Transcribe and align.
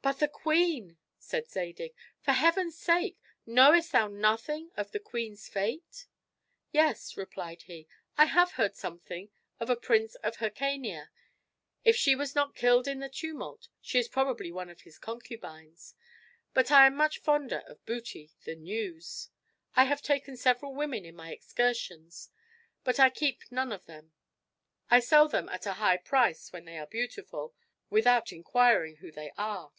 "But 0.00 0.20
the 0.20 0.28
queen," 0.28 0.96
said 1.18 1.50
Zadig; 1.50 1.92
"for 2.22 2.32
heaven's 2.32 2.74
sake, 2.78 3.18
knowest 3.44 3.92
thou 3.92 4.06
nothing 4.08 4.70
of 4.74 4.90
the 4.90 4.98
queen's 4.98 5.50
fate?" 5.50 6.06
"Yes," 6.72 7.18
replied 7.18 7.64
he, 7.64 7.86
"I 8.16 8.24
have 8.24 8.52
heard 8.52 8.74
something 8.74 9.28
of 9.60 9.68
a 9.68 9.76
prince 9.76 10.14
of 10.22 10.36
Hircania; 10.38 11.10
if 11.84 11.94
she 11.94 12.14
was 12.14 12.34
not 12.34 12.54
killed 12.54 12.88
in 12.88 13.00
the 13.00 13.10
tumult, 13.10 13.68
she 13.82 13.98
is 13.98 14.08
probably 14.08 14.50
one 14.50 14.70
of 14.70 14.80
his 14.80 14.98
concubines; 14.98 15.92
but 16.54 16.70
I 16.70 16.86
am 16.86 16.94
much 16.96 17.18
fonder 17.20 17.58
of 17.66 17.84
booty 17.84 18.30
than 18.46 18.62
news. 18.62 19.28
I 19.76 19.84
have 19.84 20.00
taken 20.00 20.38
several 20.38 20.74
women 20.74 21.04
in 21.04 21.16
my 21.16 21.32
excursions; 21.32 22.30
but 22.82 22.98
I 22.98 23.10
keep 23.10 23.42
none 23.50 23.72
of 23.72 23.84
them. 23.84 24.12
I 24.90 25.00
sell 25.00 25.28
them 25.28 25.50
at 25.50 25.66
a 25.66 25.74
high 25.74 25.98
price, 25.98 26.50
when 26.50 26.64
they 26.64 26.78
are 26.78 26.86
beautiful, 26.86 27.54
without 27.90 28.32
inquiring 28.32 28.96
who 28.96 29.12
they 29.12 29.32
are. 29.36 29.70